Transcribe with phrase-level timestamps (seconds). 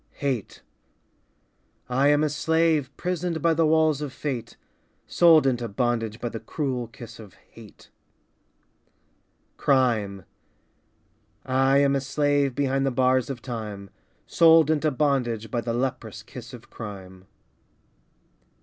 [0.15, 0.63] Hate
[1.87, 4.57] I am a slave Prisoned by the walls of fate,
[5.05, 7.91] Sold into bondage By the cruel kiss of hate.
[9.57, 10.25] Crime
[11.45, 13.91] I am a slave Behind the bars of time,
[14.25, 17.27] Sold into bondage By the leprous kiss of crime.